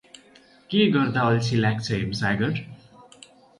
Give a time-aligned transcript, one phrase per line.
[0.69, 2.65] के गर्दा अल्छी लाग्छ हेमसागर?